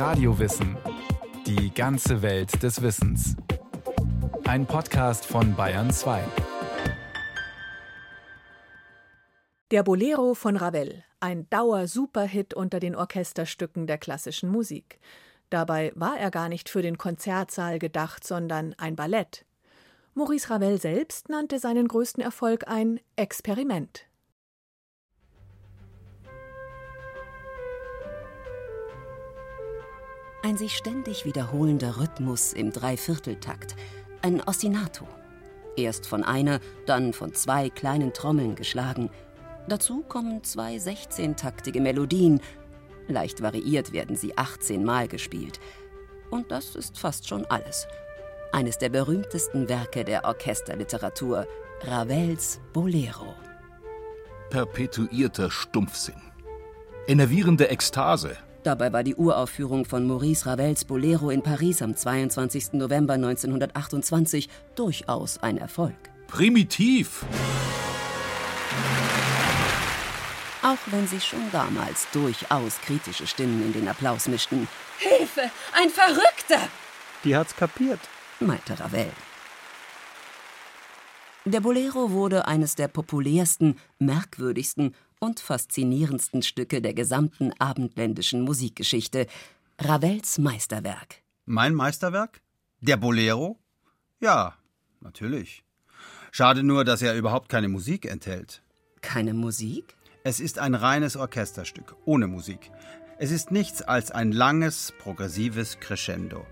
Radiowissen. 0.00 0.78
Die 1.46 1.74
ganze 1.74 2.22
Welt 2.22 2.62
des 2.62 2.80
Wissens. 2.80 3.36
Ein 4.44 4.64
Podcast 4.64 5.26
von 5.26 5.54
Bayern 5.54 5.90
2. 5.90 6.24
Der 9.70 9.82
Bolero 9.82 10.32
von 10.32 10.56
Ravel, 10.56 11.04
ein 11.20 11.50
Dauer-Superhit 11.50 12.54
unter 12.54 12.80
den 12.80 12.96
Orchesterstücken 12.96 13.86
der 13.86 13.98
klassischen 13.98 14.48
Musik. 14.48 15.00
Dabei 15.50 15.92
war 15.94 16.18
er 16.18 16.30
gar 16.30 16.48
nicht 16.48 16.70
für 16.70 16.80
den 16.80 16.96
Konzertsaal 16.96 17.78
gedacht, 17.78 18.26
sondern 18.26 18.72
ein 18.78 18.96
Ballett. 18.96 19.44
Maurice 20.14 20.48
Ravel 20.48 20.80
selbst 20.80 21.28
nannte 21.28 21.58
seinen 21.58 21.88
größten 21.88 22.22
Erfolg 22.22 22.66
ein 22.68 23.00
Experiment. 23.16 24.09
Ein 30.42 30.56
sich 30.56 30.74
ständig 30.76 31.26
wiederholender 31.26 31.98
Rhythmus 31.98 32.54
im 32.54 32.72
Dreivierteltakt, 32.72 33.76
ein 34.22 34.40
Ostinato. 34.40 35.06
Erst 35.76 36.06
von 36.06 36.24
einer, 36.24 36.60
dann 36.86 37.12
von 37.12 37.34
zwei 37.34 37.68
kleinen 37.68 38.14
Trommeln 38.14 38.54
geschlagen. 38.54 39.10
Dazu 39.68 40.02
kommen 40.02 40.42
zwei 40.42 40.76
16-taktige 40.76 41.80
Melodien. 41.80 42.40
Leicht 43.06 43.42
variiert 43.42 43.92
werden 43.92 44.16
sie 44.16 44.36
18 44.38 44.82
Mal 44.82 45.08
gespielt. 45.08 45.60
Und 46.30 46.50
das 46.50 46.74
ist 46.74 46.98
fast 46.98 47.28
schon 47.28 47.44
alles. 47.46 47.86
Eines 48.52 48.78
der 48.78 48.88
berühmtesten 48.88 49.68
Werke 49.68 50.04
der 50.04 50.24
Orchesterliteratur, 50.24 51.46
Ravels 51.82 52.60
Bolero. 52.72 53.34
Perpetuierter 54.48 55.50
Stumpfsinn. 55.50 56.20
Enervierende 57.06 57.68
Ekstase, 57.68 58.36
Dabei 58.62 58.92
war 58.92 59.02
die 59.02 59.14
Uraufführung 59.14 59.86
von 59.86 60.06
Maurice 60.06 60.44
Ravels 60.44 60.84
Bolero 60.84 61.30
in 61.30 61.42
Paris 61.42 61.80
am 61.80 61.96
22. 61.96 62.74
November 62.74 63.14
1928 63.14 64.48
durchaus 64.74 65.38
ein 65.38 65.56
Erfolg. 65.56 65.96
Primitiv! 66.26 67.24
Auch 70.62 70.78
wenn 70.92 71.06
sich 71.06 71.24
schon 71.24 71.50
damals 71.52 72.06
durchaus 72.12 72.78
kritische 72.82 73.26
Stimmen 73.26 73.64
in 73.64 73.72
den 73.72 73.88
Applaus 73.88 74.28
mischten. 74.28 74.68
Hilfe! 74.98 75.50
Ein 75.72 75.88
Verrückter! 75.88 76.68
Die 77.24 77.34
hat's 77.34 77.56
kapiert, 77.56 78.00
meinte 78.40 78.78
Ravel. 78.78 79.10
Der 81.46 81.60
Bolero 81.60 82.10
wurde 82.10 82.46
eines 82.46 82.74
der 82.74 82.88
populärsten, 82.88 83.78
merkwürdigsten 83.98 84.94
und 85.20 85.38
faszinierendsten 85.38 86.42
Stücke 86.42 86.82
der 86.82 86.94
gesamten 86.94 87.52
abendländischen 87.58 88.42
Musikgeschichte. 88.42 89.26
Ravels 89.78 90.38
Meisterwerk. 90.38 91.22
Mein 91.44 91.74
Meisterwerk? 91.74 92.40
Der 92.80 92.96
Bolero? 92.96 93.58
Ja, 94.18 94.54
natürlich. 95.00 95.62
Schade 96.32 96.62
nur, 96.62 96.84
dass 96.84 97.02
er 97.02 97.14
überhaupt 97.14 97.48
keine 97.48 97.68
Musik 97.68 98.06
enthält. 98.06 98.62
Keine 99.02 99.34
Musik? 99.34 99.94
Es 100.24 100.40
ist 100.40 100.58
ein 100.58 100.74
reines 100.74 101.16
Orchesterstück, 101.16 101.96
ohne 102.04 102.26
Musik. 102.26 102.70
Es 103.18 103.30
ist 103.30 103.50
nichts 103.50 103.82
als 103.82 104.10
ein 104.10 104.32
langes, 104.32 104.92
progressives 104.98 105.78
Crescendo. 105.80 106.46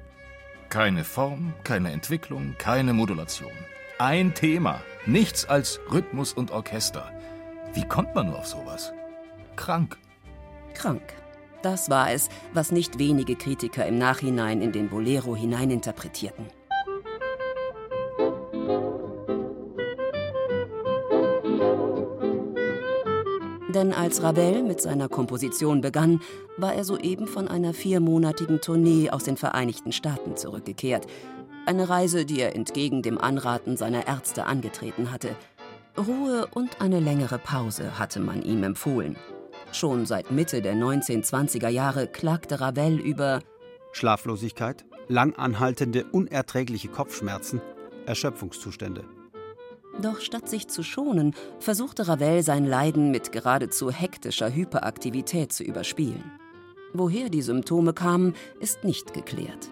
Keine 0.69 1.05
Form, 1.05 1.55
keine 1.65 1.93
Entwicklung, 1.93 2.55
keine 2.59 2.93
Modulation. 2.93 3.53
Ein 3.99 4.35
Thema, 4.35 4.83
nichts 5.07 5.47
als 5.47 5.81
Rhythmus 5.91 6.33
und 6.33 6.51
Orchester. 6.51 7.11
Wie 7.79 7.87
kommt 7.87 8.13
man 8.13 8.27
nur 8.27 8.41
auf 8.41 8.47
sowas? 8.49 8.93
Krank. 9.55 9.99
Krank. 10.75 11.15
Das 11.63 11.89
war 11.89 12.11
es, 12.11 12.29
was 12.53 12.73
nicht 12.73 12.99
wenige 12.99 13.37
Kritiker 13.37 13.87
im 13.87 13.99
Nachhinein 13.99 14.63
in 14.63 14.73
den 14.73 14.89
Bolero 14.89 15.37
hineininterpretierten. 15.37 16.47
Denn 23.69 23.93
als 23.93 24.25
Ravel 24.25 24.65
mit 24.65 24.83
seiner 24.83 25.09
Komposition 25.09 25.81
begann, 25.81 26.21
war 26.57 26.75
er 26.75 26.83
soeben 26.83 27.29
von 27.29 27.47
einer 27.47 27.75
viermonatigen 27.75 28.61
Tournee 28.61 29.11
aus 29.11 29.23
den 29.23 29.37
Vereinigten 29.37 29.93
Staaten 29.93 30.37
zurückgekehrt. 30.37 31.07
Eine 31.65 31.89
Reise, 31.89 32.25
die 32.25 32.41
er 32.41 32.57
entgegen 32.57 33.03
dem 33.03 33.19
Anraten 33.19 33.77
seiner 33.77 34.09
Ärzte 34.09 34.47
angetreten 34.47 35.13
hatte. 35.13 35.37
Ruhe 35.99 36.47
und 36.53 36.81
eine 36.81 37.01
längere 37.01 37.39
Pause 37.39 37.99
hatte 37.99 38.21
man 38.21 38.43
ihm 38.43 38.63
empfohlen. 38.63 39.17
Schon 39.73 40.07
seit 40.07 40.31
Mitte 40.31 40.63
der 40.63 40.75
1920er 40.75 41.69
Jahre 41.69 42.07
klagte 42.07 42.61
Ravel 42.61 42.99
über 42.99 43.41
Schlaflosigkeit, 43.93 44.85
langanhaltende, 45.09 46.05
unerträgliche 46.05 46.89
Kopfschmerzen, 46.89 47.61
Erschöpfungszustände. 48.07 49.05
Doch 50.01 50.21
statt 50.21 50.49
sich 50.49 50.69
zu 50.69 50.83
schonen, 50.85 51.35
versuchte 51.59 52.07
Ravel 52.07 52.43
sein 52.43 52.65
Leiden 52.65 53.11
mit 53.11 53.33
geradezu 53.33 53.91
hektischer 53.91 54.55
Hyperaktivität 54.55 55.53
zu 55.53 55.65
überspielen. 55.65 56.31
Woher 56.93 57.29
die 57.29 57.43
Symptome 57.43 57.93
kamen, 57.93 58.35
ist 58.61 58.85
nicht 58.85 59.13
geklärt. 59.13 59.71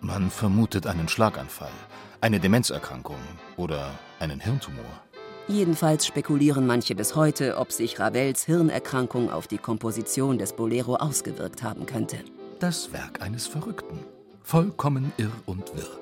Man 0.00 0.30
vermutet 0.30 0.86
einen 0.86 1.08
Schlaganfall, 1.08 1.72
eine 2.20 2.38
Demenzerkrankung 2.38 3.18
oder 3.56 3.90
einen 4.20 4.40
Hirntumor. 4.40 5.02
Jedenfalls 5.48 6.04
spekulieren 6.06 6.66
manche 6.66 6.96
bis 6.96 7.14
heute, 7.14 7.56
ob 7.56 7.70
sich 7.70 8.00
Ravels 8.00 8.44
Hirnerkrankung 8.44 9.30
auf 9.30 9.46
die 9.46 9.58
Komposition 9.58 10.38
des 10.38 10.52
Bolero 10.52 10.96
ausgewirkt 10.96 11.62
haben 11.62 11.86
könnte. 11.86 12.18
Das 12.58 12.92
Werk 12.92 13.22
eines 13.22 13.46
Verrückten. 13.46 14.00
Vollkommen 14.42 15.12
irr 15.18 15.30
und 15.46 15.76
wirr. 15.76 16.00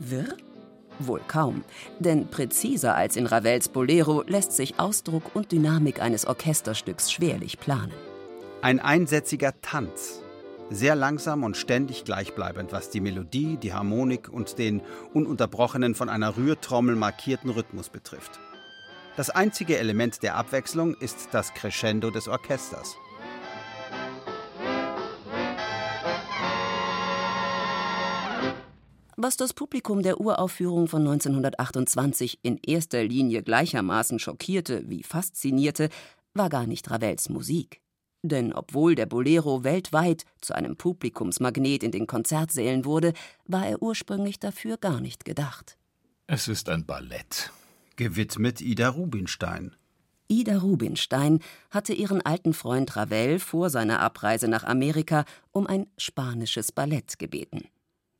Wirr? 0.00 0.36
Wohl 0.98 1.22
kaum, 1.26 1.64
denn 1.98 2.28
präziser 2.28 2.94
als 2.94 3.16
in 3.16 3.26
Ravels 3.26 3.68
Bolero 3.68 4.22
lässt 4.26 4.52
sich 4.52 4.78
Ausdruck 4.78 5.34
und 5.34 5.50
Dynamik 5.50 6.00
eines 6.00 6.26
Orchesterstücks 6.26 7.10
schwerlich 7.10 7.58
planen. 7.58 7.92
Ein 8.60 8.80
einsätziger 8.80 9.60
Tanz. 9.60 10.20
Sehr 10.70 10.94
langsam 10.94 11.42
und 11.42 11.56
ständig 11.56 12.04
gleichbleibend, 12.04 12.72
was 12.72 12.90
die 12.90 13.00
Melodie, 13.00 13.56
die 13.56 13.72
Harmonik 13.72 14.28
und 14.28 14.58
den 14.58 14.82
ununterbrochenen 15.12 15.94
von 15.94 16.08
einer 16.08 16.36
Rührtrommel 16.36 16.96
markierten 16.96 17.50
Rhythmus 17.50 17.88
betrifft. 17.88 18.40
Das 19.16 19.30
einzige 19.30 19.78
Element 19.78 20.24
der 20.24 20.34
Abwechslung 20.34 20.94
ist 20.94 21.28
das 21.30 21.54
Crescendo 21.54 22.10
des 22.10 22.26
Orchesters. 22.26 22.96
Was 29.16 29.36
das 29.36 29.52
Publikum 29.52 30.02
der 30.02 30.20
Uraufführung 30.20 30.88
von 30.88 31.02
1928 31.02 32.40
in 32.42 32.58
erster 32.58 33.04
Linie 33.04 33.44
gleichermaßen 33.44 34.18
schockierte 34.18 34.82
wie 34.90 35.04
faszinierte, 35.04 35.90
war 36.34 36.48
gar 36.48 36.66
nicht 36.66 36.90
Ravels 36.90 37.28
Musik. 37.28 37.80
Denn 38.22 38.52
obwohl 38.52 38.96
der 38.96 39.06
Bolero 39.06 39.62
weltweit 39.62 40.24
zu 40.40 40.54
einem 40.54 40.76
Publikumsmagnet 40.76 41.84
in 41.84 41.92
den 41.92 42.08
Konzertsälen 42.08 42.84
wurde, 42.84 43.12
war 43.46 43.66
er 43.66 43.80
ursprünglich 43.80 44.40
dafür 44.40 44.76
gar 44.76 45.00
nicht 45.00 45.24
gedacht. 45.24 45.78
Es 46.26 46.48
ist 46.48 46.68
ein 46.68 46.84
Ballett. 46.84 47.52
Gewidmet 47.96 48.60
Ida 48.60 48.88
Rubinstein. 48.88 49.76
Ida 50.26 50.58
Rubinstein 50.58 51.40
hatte 51.70 51.92
ihren 51.92 52.20
alten 52.22 52.54
Freund 52.54 52.96
Ravel 52.96 53.38
vor 53.38 53.70
seiner 53.70 54.00
Abreise 54.00 54.48
nach 54.48 54.64
Amerika 54.64 55.24
um 55.52 55.66
ein 55.66 55.86
spanisches 55.96 56.72
Ballett 56.72 57.18
gebeten. 57.18 57.68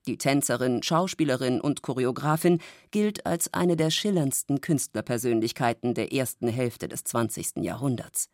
Die 0.06 0.18
Tänzerin, 0.18 0.82
Schauspielerin 0.82 1.60
und 1.60 1.82
Choreografin 1.82 2.60
gilt 2.90 3.26
als 3.26 3.52
eine 3.54 3.74
der 3.76 3.90
schillerndsten 3.90 4.60
Künstlerpersönlichkeiten 4.60 5.94
der 5.94 6.12
ersten 6.12 6.46
Hälfte 6.46 6.88
des 6.88 7.04
20. 7.04 7.56
Jahrhunderts. 7.56 8.28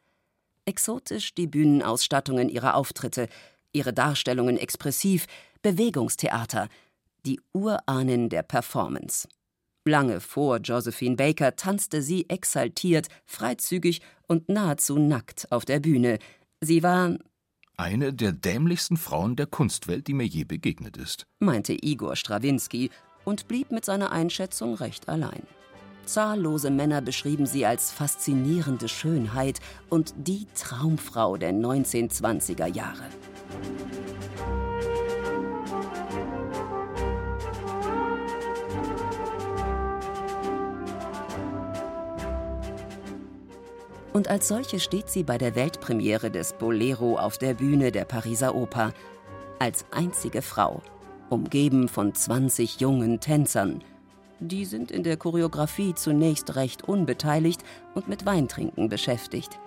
Exotisch 0.65 1.35
die 1.35 1.47
Bühnenausstattungen 1.47 2.49
ihrer 2.49 2.75
Auftritte, 2.75 3.29
ihre 3.73 3.93
Darstellungen 3.93 4.59
expressiv, 4.59 5.27
Bewegungstheater, 5.63 6.69
die 7.25 7.41
Urahnen 7.53 8.29
der 8.29 8.43
Performance. 8.43 9.29
Lange 9.91 10.21
vor 10.21 10.59
Josephine 10.59 11.17
Baker 11.17 11.57
tanzte 11.57 12.01
sie 12.01 12.29
exaltiert, 12.31 13.09
freizügig 13.27 14.01
und 14.29 14.49
nahezu 14.49 14.99
nackt 14.99 15.51
auf 15.51 15.65
der 15.65 15.81
Bühne. 15.81 16.19
Sie 16.61 16.83
war 16.83 17.19
eine 17.77 18.13
der 18.13 18.33
dämlichsten 18.33 18.97
Frauen 18.97 19.37
der 19.37 19.47
Kunstwelt, 19.47 20.07
die 20.07 20.15
mir 20.15 20.27
je 20.27 20.45
begegnet 20.45 20.97
ist, 20.97 21.27
meinte 21.41 21.73
Igor 21.73 22.15
Strawinski 22.15 22.91
und 23.25 23.49
blieb 23.49 23.73
mit 23.73 23.85
seiner 23.85 24.13
Einschätzung 24.13 24.75
recht 24.75 25.09
allein. 25.09 25.43
Zahllose 26.05 26.71
Männer 26.71 27.03
beschrieben 27.03 27.47
sie 27.47 27.67
als 27.67 27.91
faszinierende 27.91 28.89
Schönheit 28.89 29.61
und 29.89 30.15
die 30.17 30.47
Traumfrau 30.55 31.37
der 31.37 31.53
1920er 31.53 32.67
Jahre. 32.67 33.07
Und 44.13 44.29
als 44.29 44.49
solche 44.49 44.81
steht 44.81 45.09
sie 45.09 45.23
bei 45.23 45.39
der 45.39 45.55
Weltpremiere 45.55 46.31
des 46.31 46.53
Bolero 46.55 47.17
auf 47.17 47.39
der 47.39 47.55
Bühne 47.55 47.93
der 47.93 48.05
Pariser 48.05 48.55
Oper. 48.55 48.93
als 49.61 49.85
einzige 49.91 50.41
Frau, 50.41 50.81
umgeben 51.29 51.89
von 51.89 52.15
20 52.15 52.81
jungen 52.81 53.21
Tänzern. 53.21 53.85
Die 54.41 54.65
sind 54.65 54.91
in 54.91 55.03
der 55.03 55.19
Choreografie 55.19 55.95
zunächst 55.95 56.57
recht 56.57 56.89
unbeteiligt 56.89 57.63
und 57.95 58.09
mit 58.09 58.25
Weintrinken 58.25 58.89
beschäftigt. 58.89 59.61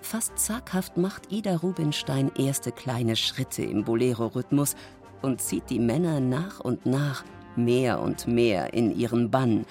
Fast 0.00 0.38
zaghaft 0.38 0.96
macht 0.96 1.30
Ida 1.30 1.56
Rubinstein 1.56 2.32
erste 2.34 2.72
kleine 2.72 3.14
Schritte 3.14 3.62
im 3.62 3.84
Bolero-Rhythmus 3.84 4.74
und 5.20 5.42
zieht 5.42 5.68
die 5.68 5.80
Männer 5.80 6.18
nach 6.20 6.60
und 6.60 6.86
nach 6.86 7.24
mehr 7.56 8.00
und 8.00 8.26
mehr 8.26 8.72
in 8.72 8.96
ihren 8.96 9.30
Bann, 9.30 9.66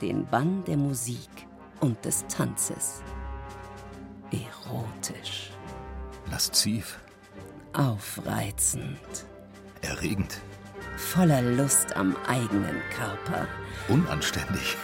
den 0.00 0.24
Bann 0.26 0.64
der 0.66 0.78
Musik 0.78 1.28
und 1.80 2.02
des 2.06 2.26
Tanzes. 2.26 3.02
Erotisch. 4.30 5.50
Lasziv. 6.30 6.98
Aufreizend. 7.72 9.24
Erregend. 9.80 10.40
Voller 10.96 11.40
Lust 11.40 11.96
am 11.96 12.14
eigenen 12.26 12.76
Körper. 12.94 13.46
Unanständig. 13.88 14.76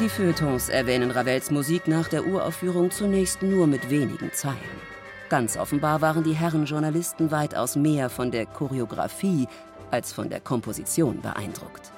Die 0.00 0.08
Feuilletons 0.08 0.68
erwähnen 0.68 1.10
Ravels 1.10 1.50
Musik 1.50 1.88
nach 1.88 2.08
der 2.08 2.26
Uraufführung 2.26 2.92
zunächst 2.92 3.42
nur 3.42 3.66
mit 3.66 3.90
wenigen 3.90 4.32
Zeilen. 4.32 4.56
Ganz 5.28 5.56
offenbar 5.56 6.00
waren 6.00 6.22
die 6.22 6.34
Herren 6.34 6.66
Journalisten 6.66 7.30
weitaus 7.32 7.74
mehr 7.74 8.10
von 8.10 8.30
der 8.30 8.46
Choreografie 8.46 9.48
als 9.90 10.12
von 10.12 10.30
der 10.30 10.40
Komposition 10.40 11.20
beeindruckt. 11.20 11.92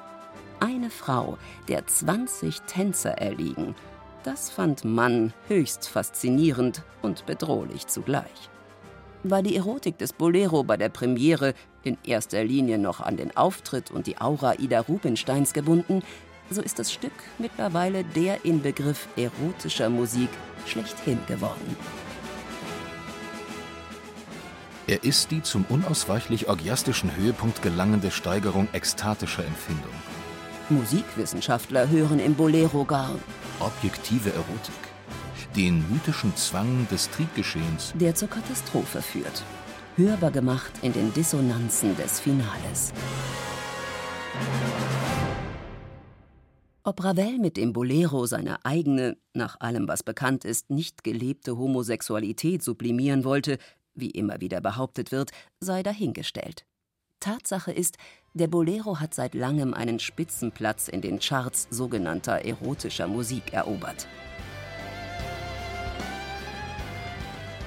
Frau, 0.93 1.39
der 1.69 1.87
20 1.87 2.63
Tänzer 2.63 3.13
erliegen, 3.13 3.75
das 4.23 4.51
fand 4.51 4.85
Mann 4.85 5.33
höchst 5.49 5.89
faszinierend 5.89 6.83
und 7.03 7.27
bedrohlich 7.27 7.89
zugleich. 7.89 8.51
War 9.25 9.43
die 9.43 9.57
Erotik 9.57 9.99
des 9.99 10.13
Bolero 10.13 10.63
bei 10.63 10.77
der 10.77 10.89
Premiere 10.89 11.55
in 11.83 11.99
erster 12.05 12.45
Linie 12.45 12.79
noch 12.79 13.01
an 13.01 13.17
den 13.17 13.37
Auftritt 13.37 13.91
und 13.91 14.07
die 14.07 14.21
Aura 14.21 14.55
Ida 14.59 14.81
Rubinsteins 14.81 15.53
gebunden, 15.53 16.03
so 16.51 16.61
ist 16.61 16.79
das 16.79 16.93
Stück 16.93 17.13
mittlerweile 17.39 18.05
der 18.05 18.45
Inbegriff 18.45 19.09
erotischer 19.17 19.91
Musik 19.91 20.29
schlechthin 20.67 21.19
geworden. 21.27 21.77
Er 24.87 25.05
ist 25.05 25.31
die 25.31 25.43
zum 25.43 25.65
unausweichlich 25.69 26.49
orgiastischen 26.49 27.15
Höhepunkt 27.17 27.63
gelangende 27.63 28.11
Steigerung 28.11 28.69
ekstatischer 28.73 29.45
Empfindung. 29.45 29.93
Musikwissenschaftler 30.71 31.89
hören 31.89 32.19
im 32.19 32.35
Bolero 32.35 32.85
gar 32.85 33.15
objektive 33.61 34.31
Erotik, 34.31 34.75
den 35.57 35.85
mythischen 35.93 36.35
Zwang 36.37 36.87
des 36.91 37.11
Triebgeschehens, 37.11 37.93
der 37.95 38.15
zur 38.15 38.29
Katastrophe 38.29 39.03
führt, 39.03 39.43
hörbar 39.97 40.31
gemacht 40.31 40.73
in 40.83 40.93
den 40.93 41.13
Dissonanzen 41.13 41.97
des 41.97 42.21
Finales. 42.21 42.93
Ob 46.85 47.05
Ravel 47.05 47.39
mit 47.39 47.57
dem 47.57 47.73
Bolero 47.73 48.27
seine 48.27 48.65
eigene, 48.65 49.17
nach 49.35 49.61
allem 49.61 49.87
was 49.87 50.03
bekannt 50.03 50.45
ist, 50.45 50.71
nicht 50.71 51.05
gelebte 51.05 51.57
Homosexualität 51.57 52.63
sublimieren 52.63 53.25
wollte, 53.25 53.59
wie 53.95 54.11
immer 54.11 54.41
wieder 54.41 54.61
behauptet 54.61 55.13
wird, 55.13 55.31
sei 55.61 55.83
dahingestellt. 55.83 56.67
Tatsache 57.23 57.73
ist, 57.73 57.97
der 58.35 58.49
Bolero 58.49 59.01
hat 59.01 59.15
seit 59.15 59.35
langem 59.35 59.73
einen 59.73 59.99
Spitzenplatz 59.99 60.89
in 60.89 61.01
den 61.01 61.19
Charts 61.19 61.69
sogenannter 61.71 62.45
erotischer 62.45 63.07
Musik 63.07 63.53
erobert. 63.53 64.07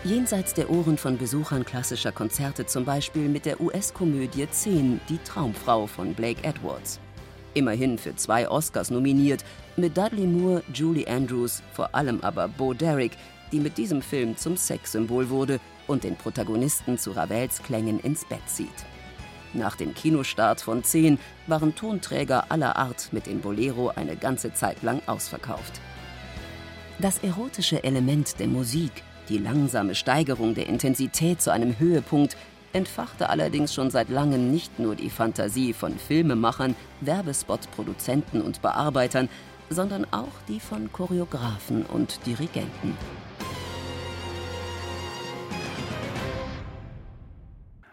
Jenseits 0.03 0.53
der 0.53 0.69
Ohren 0.69 0.97
von 0.97 1.17
Besuchern 1.17 1.65
klassischer 1.65 2.11
Konzerte 2.11 2.67
zum 2.67 2.85
Beispiel 2.85 3.27
mit 3.27 3.45
der 3.45 3.59
US-Komödie 3.59 4.47
10 4.47 5.01
Die 5.09 5.17
Traumfrau 5.17 5.87
von 5.87 6.13
Blake 6.13 6.43
Edwards 6.43 6.99
immerhin 7.55 7.97
für 7.97 8.15
zwei 8.15 8.47
Oscars 8.47 8.91
nominiert, 8.91 9.43
mit 9.77 9.97
Dudley 9.97 10.27
Moore, 10.27 10.61
Julie 10.73 11.07
Andrews, 11.07 11.63
vor 11.73 11.93
allem 11.95 12.21
aber 12.21 12.47
Bo 12.47 12.73
Derek, 12.73 13.13
die 13.51 13.59
mit 13.59 13.77
diesem 13.77 14.01
Film 14.01 14.37
zum 14.37 14.57
Sexsymbol 14.57 15.29
wurde 15.29 15.59
und 15.87 16.03
den 16.03 16.15
Protagonisten 16.15 16.97
zu 16.97 17.11
Ravels 17.11 17.61
Klängen 17.63 17.99
ins 17.99 18.25
Bett 18.25 18.47
zieht. 18.47 18.85
Nach 19.55 19.77
dem 19.77 19.93
Kinostart 19.93 20.59
von 20.59 20.83
10 20.83 21.17
waren 21.47 21.75
Tonträger 21.75 22.51
aller 22.51 22.75
Art 22.75 23.09
mit 23.13 23.25
dem 23.25 23.39
Bolero 23.39 23.89
eine 23.95 24.17
ganze 24.17 24.53
Zeit 24.53 24.83
lang 24.83 25.01
ausverkauft. 25.07 25.79
Das 26.99 27.19
erotische 27.19 27.83
Element 27.83 28.39
der 28.39 28.47
Musik, 28.47 28.91
die 29.29 29.37
langsame 29.37 29.95
Steigerung 29.95 30.55
der 30.55 30.67
Intensität 30.67 31.41
zu 31.41 31.51
einem 31.51 31.79
Höhepunkt, 31.79 32.35
entfachte 32.73 33.29
allerdings 33.29 33.73
schon 33.73 33.89
seit 33.89 34.09
langem 34.09 34.51
nicht 34.51 34.77
nur 34.79 34.95
die 34.95 35.09
Fantasie 35.09 35.71
von 35.71 35.97
Filmemachern, 35.97 36.75
Werbespot-Produzenten 36.99 38.41
und 38.41 38.61
Bearbeitern, 38.61 39.29
sondern 39.69 40.05
auch 40.11 40.41
die 40.49 40.59
von 40.59 40.91
Choreografen 40.91 41.85
und 41.85 42.25
Dirigenten. 42.25 42.97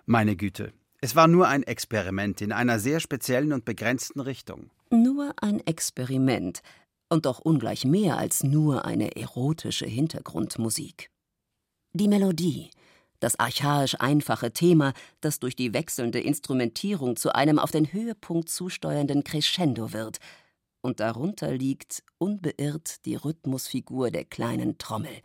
Meine 0.05 0.35
Güte, 0.35 0.73
es 1.05 1.17
war 1.17 1.27
nur 1.27 1.49
ein 1.49 1.65
Experiment 1.65 2.41
in 2.41 2.53
einer 2.53 2.79
sehr 2.79 3.01
speziellen 3.01 3.53
und 3.53 3.65
begrenzten 3.65 4.21
Richtung. 4.21 4.71
Nur 4.91 5.35
ein 5.41 5.59
Experiment 5.67 6.63
und 7.09 7.27
doch 7.27 7.41
ungleich 7.41 7.85
mehr 7.85 8.19
als 8.19 8.45
nur 8.45 8.85
eine 8.85 9.17
erotische 9.17 9.85
Hintergrundmusik. 9.85 11.11
Die 11.93 12.07
Melodie, 12.07 12.71
das 13.19 13.39
archaisch 13.41 13.97
einfache 13.99 14.53
Thema, 14.53 14.93
das 15.21 15.41
durch 15.41 15.57
die 15.57 15.75
wechselnde 15.75 16.21
Instrumentierung 16.21 17.17
zu 17.17 17.35
einem 17.35 17.59
auf 17.59 17.73
den 17.73 17.93
Höhepunkt 17.93 18.49
zusteuernden 18.49 19.25
Crescendo 19.25 19.93
wird. 19.93 20.19
Und 20.83 21.01
darunter 21.01 21.51
liegt 21.51 22.05
unbeirrt 22.19 23.05
die 23.07 23.17
Rhythmusfigur 23.17 24.13
der 24.13 24.25
kleinen 24.25 24.79
Trommel. 24.79 25.21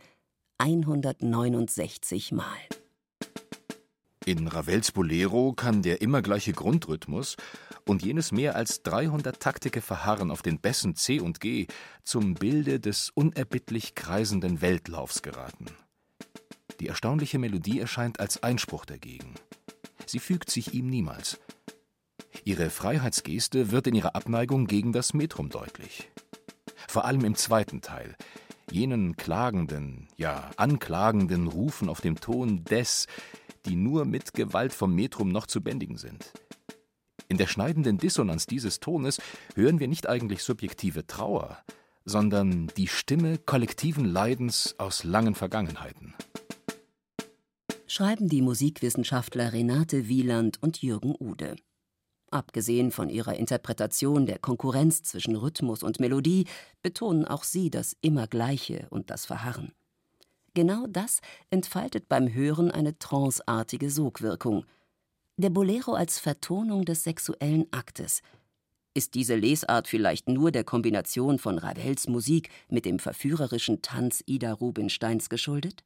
169 0.58 2.32
Mal. 2.32 2.58
In 4.24 4.48
Ravels 4.48 4.92
Bolero 4.92 5.52
kann 5.52 5.82
der 5.82 6.02
immer 6.02 6.22
gleiche 6.22 6.52
Grundrhythmus 6.52 7.36
und 7.86 8.02
jenes 8.02 8.32
mehr 8.32 8.56
als 8.56 8.82
300 8.82 9.40
taktige 9.40 9.80
Verharren 9.80 10.30
auf 10.30 10.42
den 10.42 10.60
Bässen 10.60 10.94
C 10.96 11.20
und 11.20 11.40
G 11.40 11.66
zum 12.04 12.34
Bilde 12.34 12.80
des 12.80 13.10
unerbittlich 13.14 13.94
kreisenden 13.94 14.60
Weltlaufs 14.60 15.22
geraten. 15.22 15.66
Die 16.80 16.88
erstaunliche 16.88 17.38
Melodie 17.38 17.80
erscheint 17.80 18.20
als 18.20 18.42
Einspruch 18.42 18.84
dagegen. 18.84 19.34
Sie 20.06 20.18
fügt 20.20 20.50
sich 20.50 20.74
ihm 20.74 20.88
niemals. 20.88 21.40
Ihre 22.44 22.70
Freiheitsgeste 22.70 23.72
wird 23.72 23.86
in 23.86 23.94
ihrer 23.94 24.14
Abneigung 24.14 24.66
gegen 24.66 24.92
das 24.92 25.12
Metrum 25.12 25.50
deutlich. 25.50 26.10
Vor 26.86 27.04
allem 27.04 27.24
im 27.24 27.34
zweiten 27.34 27.80
Teil, 27.80 28.16
jenen 28.70 29.16
klagenden, 29.16 30.08
ja 30.16 30.50
anklagenden 30.56 31.46
Rufen 31.48 31.88
auf 31.88 32.00
dem 32.00 32.20
Ton 32.20 32.64
des, 32.64 33.06
die 33.68 33.76
nur 33.76 34.04
mit 34.04 34.32
Gewalt 34.34 34.72
vom 34.72 34.94
Metrum 34.94 35.28
noch 35.28 35.46
zu 35.46 35.60
bändigen 35.60 35.98
sind. 35.98 36.32
In 37.28 37.36
der 37.36 37.46
schneidenden 37.46 37.98
Dissonanz 37.98 38.46
dieses 38.46 38.80
Tones 38.80 39.20
hören 39.54 39.80
wir 39.80 39.88
nicht 39.88 40.08
eigentlich 40.08 40.42
subjektive 40.42 41.06
Trauer, 41.06 41.58
sondern 42.04 42.68
die 42.76 42.88
Stimme 42.88 43.38
kollektiven 43.38 44.06
Leidens 44.06 44.74
aus 44.78 45.04
langen 45.04 45.34
Vergangenheiten 45.34 46.14
schreiben 47.88 48.28
die 48.28 48.42
Musikwissenschaftler 48.42 49.52
Renate 49.52 50.08
Wieland 50.08 50.62
und 50.62 50.82
Jürgen 50.82 51.14
Ude. 51.18 51.56
Abgesehen 52.30 52.92
von 52.92 53.08
ihrer 53.08 53.34
Interpretation 53.34 54.26
der 54.26 54.38
Konkurrenz 54.38 55.02
zwischen 55.02 55.34
Rhythmus 55.34 55.82
und 55.82 55.98
Melodie 55.98 56.46
betonen 56.82 57.24
auch 57.24 57.42
sie 57.42 57.70
das 57.70 57.96
Immergleiche 58.02 58.86
und 58.90 59.10
das 59.10 59.24
Verharren. 59.24 59.72
Genau 60.58 60.88
das 60.88 61.20
entfaltet 61.50 62.08
beim 62.08 62.34
Hören 62.34 62.72
eine 62.72 62.98
tranceartige 62.98 63.92
Sogwirkung. 63.92 64.64
Der 65.36 65.50
Bolero 65.50 65.94
als 65.94 66.18
Vertonung 66.18 66.84
des 66.84 67.04
sexuellen 67.04 67.72
Aktes. 67.72 68.22
Ist 68.92 69.14
diese 69.14 69.36
Lesart 69.36 69.86
vielleicht 69.86 70.28
nur 70.28 70.50
der 70.50 70.64
Kombination 70.64 71.38
von 71.38 71.58
Ravels 71.58 72.08
Musik 72.08 72.50
mit 72.68 72.86
dem 72.86 72.98
verführerischen 72.98 73.82
Tanz 73.82 74.20
Ida 74.26 74.52
Rubinsteins 74.52 75.28
geschuldet? 75.28 75.84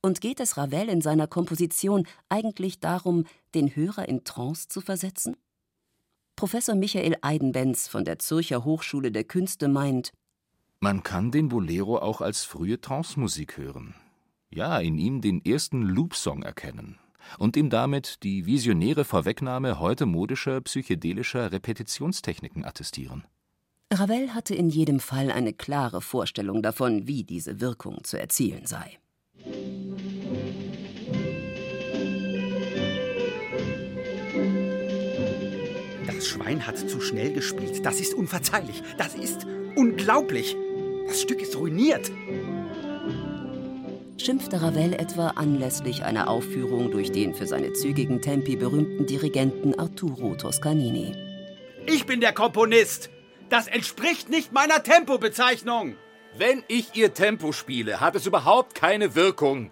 Und 0.00 0.20
geht 0.20 0.40
es 0.40 0.56
Ravel 0.56 0.88
in 0.88 1.00
seiner 1.00 1.28
Komposition 1.28 2.04
eigentlich 2.28 2.80
darum, 2.80 3.24
den 3.54 3.76
Hörer 3.76 4.08
in 4.08 4.24
Trance 4.24 4.66
zu 4.66 4.80
versetzen? 4.80 5.36
Professor 6.34 6.74
Michael 6.74 7.14
Eidenbenz 7.22 7.86
von 7.86 8.04
der 8.04 8.18
Zürcher 8.18 8.64
Hochschule 8.64 9.12
der 9.12 9.22
Künste 9.22 9.68
meint, 9.68 10.10
man 10.82 11.04
kann 11.04 11.30
den 11.30 11.48
Bolero 11.48 11.98
auch 11.98 12.20
als 12.20 12.42
frühe 12.42 12.80
Trance-Musik 12.80 13.56
hören. 13.56 13.94
Ja, 14.50 14.80
in 14.80 14.98
ihm 14.98 15.20
den 15.20 15.42
ersten 15.44 15.82
Loop-Song 15.82 16.42
erkennen 16.42 16.98
und 17.38 17.56
ihm 17.56 17.70
damit 17.70 18.24
die 18.24 18.46
visionäre 18.46 19.04
Vorwegnahme 19.04 19.78
heute 19.78 20.06
modischer 20.06 20.60
psychedelischer 20.60 21.52
Repetitionstechniken 21.52 22.64
attestieren. 22.64 23.24
Ravel 23.92 24.34
hatte 24.34 24.56
in 24.56 24.70
jedem 24.70 24.98
Fall 24.98 25.30
eine 25.30 25.52
klare 25.52 26.00
Vorstellung 26.00 26.62
davon, 26.62 27.06
wie 27.06 27.22
diese 27.22 27.60
Wirkung 27.60 28.02
zu 28.02 28.18
erzielen 28.18 28.66
sei. 28.66 28.98
Das 36.08 36.26
Schwein 36.26 36.66
hat 36.66 36.76
zu 36.76 37.00
schnell 37.00 37.32
gespielt. 37.32 37.86
Das 37.86 38.00
ist 38.00 38.14
unverzeihlich. 38.14 38.82
Das 38.98 39.14
ist 39.14 39.46
unglaublich. 39.76 40.56
Das 41.06 41.20
Stück 41.20 41.42
ist 41.42 41.56
ruiniert. 41.56 42.10
Schimpfte 44.18 44.62
Ravel 44.62 44.92
etwa 44.94 45.28
anlässlich 45.28 46.04
einer 46.04 46.28
Aufführung 46.28 46.90
durch 46.90 47.10
den 47.10 47.34
für 47.34 47.46
seine 47.46 47.72
zügigen 47.72 48.20
Tempi 48.20 48.56
berühmten 48.56 49.06
Dirigenten 49.06 49.78
Arturo 49.78 50.36
Toscanini. 50.36 51.14
Ich 51.86 52.06
bin 52.06 52.20
der 52.20 52.32
Komponist. 52.32 53.10
Das 53.48 53.66
entspricht 53.66 54.30
nicht 54.30 54.52
meiner 54.52 54.82
Tempobezeichnung. 54.82 55.96
Wenn 56.38 56.62
ich 56.68 56.94
Ihr 56.94 57.12
Tempo 57.12 57.52
spiele, 57.52 58.00
hat 58.00 58.14
es 58.14 58.26
überhaupt 58.26 58.74
keine 58.74 59.14
Wirkung. 59.14 59.70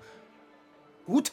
Gut, 1.07 1.33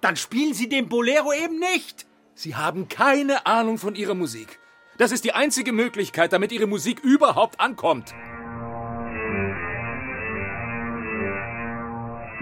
dann 0.00 0.16
spielen 0.16 0.52
Sie 0.52 0.68
den 0.68 0.88
Bolero 0.88 1.32
eben 1.32 1.58
nicht. 1.58 2.06
Sie 2.34 2.56
haben 2.56 2.88
keine 2.88 3.46
Ahnung 3.46 3.78
von 3.78 3.94
Ihrer 3.94 4.14
Musik. 4.14 4.58
Das 4.98 5.12
ist 5.12 5.24
die 5.24 5.32
einzige 5.32 5.72
Möglichkeit, 5.72 6.32
damit 6.32 6.52
Ihre 6.52 6.66
Musik 6.66 7.00
überhaupt 7.00 7.60
ankommt. 7.60 8.12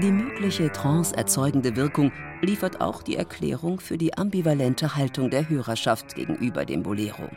Die 0.04 0.12
mögliche 0.12 0.70
tranceerzeugende 0.70 1.76
Wirkung 1.76 2.12
liefert 2.42 2.82
auch 2.82 3.02
die 3.02 3.16
Erklärung 3.16 3.80
für 3.80 3.96
die 3.96 4.12
ambivalente 4.18 4.96
Haltung 4.96 5.30
der 5.30 5.48
Hörerschaft 5.48 6.14
gegenüber 6.14 6.66
dem 6.66 6.82
Bolero 6.82 7.30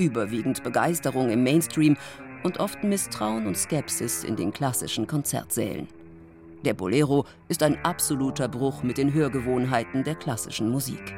überwiegend 0.00 0.62
Begeisterung 0.62 1.28
im 1.28 1.42
Mainstream 1.42 1.96
und 2.42 2.58
oft 2.58 2.82
Misstrauen 2.82 3.46
und 3.46 3.56
Skepsis 3.56 4.24
in 4.24 4.34
den 4.34 4.50
klassischen 4.50 5.06
Konzertsälen. 5.06 5.88
Der 6.64 6.72
Bolero 6.74 7.26
ist 7.48 7.62
ein 7.62 7.78
absoluter 7.84 8.48
Bruch 8.48 8.82
mit 8.82 8.96
den 8.96 9.12
Hörgewohnheiten 9.12 10.02
der 10.02 10.14
klassischen 10.14 10.70
Musik. 10.70 11.14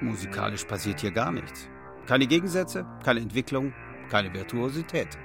Musikalisch 0.00 0.64
passiert 0.64 1.00
hier 1.00 1.12
gar 1.12 1.30
nichts. 1.30 1.68
Keine 2.06 2.26
Gegensätze, 2.26 2.84
keine 3.04 3.20
Entwicklung, 3.20 3.72
keine 4.08 4.34
Virtuosität. 4.34 5.16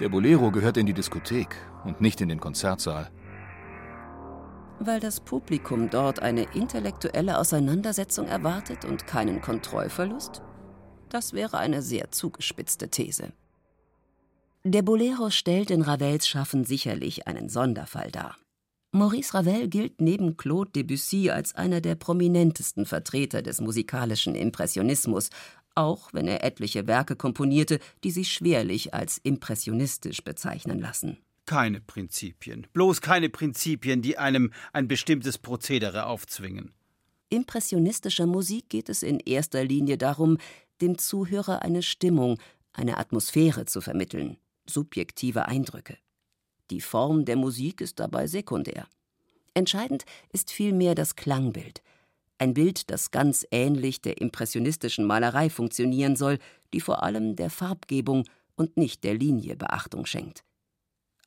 Der 0.00 0.08
Bolero 0.08 0.50
gehört 0.50 0.78
in 0.78 0.86
die 0.86 0.94
Diskothek 0.94 1.56
und 1.84 2.00
nicht 2.00 2.20
in 2.20 2.28
den 2.28 2.40
Konzertsaal. 2.40 3.10
Weil 4.82 4.98
das 4.98 5.20
Publikum 5.20 5.90
dort 5.90 6.20
eine 6.20 6.44
intellektuelle 6.54 7.38
Auseinandersetzung 7.38 8.26
erwartet 8.26 8.86
und 8.86 9.06
keinen 9.06 9.42
Kontrollverlust? 9.42 10.40
Das 11.10 11.34
wäre 11.34 11.58
eine 11.58 11.82
sehr 11.82 12.10
zugespitzte 12.10 12.88
These. 12.88 13.34
Der 14.64 14.80
Bolero 14.80 15.28
stellt 15.28 15.70
in 15.70 15.82
Ravels 15.82 16.26
Schaffen 16.26 16.64
sicherlich 16.64 17.26
einen 17.26 17.50
Sonderfall 17.50 18.10
dar. 18.10 18.38
Maurice 18.92 19.34
Ravel 19.34 19.68
gilt 19.68 20.00
neben 20.00 20.38
Claude 20.38 20.70
Debussy 20.70 21.28
als 21.28 21.54
einer 21.54 21.82
der 21.82 21.94
prominentesten 21.94 22.86
Vertreter 22.86 23.42
des 23.42 23.60
musikalischen 23.60 24.34
Impressionismus, 24.34 25.28
auch 25.74 26.08
wenn 26.14 26.26
er 26.26 26.42
etliche 26.42 26.86
Werke 26.86 27.16
komponierte, 27.16 27.80
die 28.02 28.10
sich 28.10 28.32
schwerlich 28.32 28.94
als 28.94 29.18
impressionistisch 29.18 30.24
bezeichnen 30.24 30.80
lassen. 30.80 31.18
Keine 31.50 31.80
Prinzipien, 31.80 32.68
bloß 32.74 33.00
keine 33.00 33.28
Prinzipien, 33.28 34.02
die 34.02 34.16
einem 34.16 34.52
ein 34.72 34.86
bestimmtes 34.86 35.36
Prozedere 35.36 36.06
aufzwingen. 36.06 36.70
Impressionistischer 37.28 38.26
Musik 38.26 38.68
geht 38.68 38.88
es 38.88 39.02
in 39.02 39.18
erster 39.18 39.64
Linie 39.64 39.98
darum, 39.98 40.38
dem 40.80 40.96
Zuhörer 40.96 41.62
eine 41.62 41.82
Stimmung, 41.82 42.38
eine 42.72 42.98
Atmosphäre 42.98 43.64
zu 43.64 43.80
vermitteln, 43.80 44.36
subjektive 44.64 45.46
Eindrücke. 45.46 45.98
Die 46.70 46.80
Form 46.80 47.24
der 47.24 47.34
Musik 47.34 47.80
ist 47.80 47.98
dabei 47.98 48.28
sekundär. 48.28 48.86
Entscheidend 49.52 50.04
ist 50.32 50.52
vielmehr 50.52 50.94
das 50.94 51.16
Klangbild, 51.16 51.82
ein 52.38 52.54
Bild, 52.54 52.92
das 52.92 53.10
ganz 53.10 53.44
ähnlich 53.50 54.00
der 54.00 54.20
impressionistischen 54.20 55.04
Malerei 55.04 55.50
funktionieren 55.50 56.14
soll, 56.14 56.38
die 56.72 56.80
vor 56.80 57.02
allem 57.02 57.34
der 57.34 57.50
Farbgebung 57.50 58.28
und 58.54 58.76
nicht 58.76 59.02
der 59.02 59.14
Linie 59.14 59.56
Beachtung 59.56 60.06
schenkt. 60.06 60.44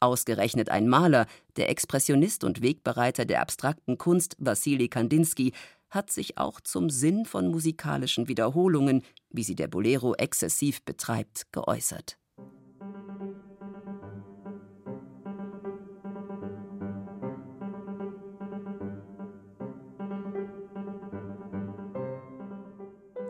Ausgerechnet 0.03 0.67
ein 0.67 0.89
Maler, 0.89 1.27
der 1.55 1.69
Expressionist 1.69 2.43
und 2.43 2.61
Wegbereiter 2.61 3.23
der 3.23 3.39
abstrakten 3.39 3.97
Kunst 3.97 4.35
Wassili 4.37 4.89
Kandinsky, 4.89 5.53
hat 5.89 6.11
sich 6.11 6.37
auch 6.37 6.59
zum 6.59 6.89
Sinn 6.89 7.23
von 7.23 7.47
musikalischen 7.47 8.27
Wiederholungen, 8.27 9.03
wie 9.29 9.43
sie 9.43 9.55
der 9.55 9.69
Bolero 9.69 10.13
exzessiv 10.15 10.83
betreibt, 10.83 11.53
geäußert. 11.53 12.17